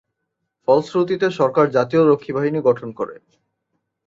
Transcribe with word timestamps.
ফলশ্রুতিতে 0.67 1.27
সরকার 1.39 1.65
জাতীয় 1.71 2.03
রক্ষীবাহিনী 2.03 2.59
গঠন 2.67 2.89
করে। 2.99 3.15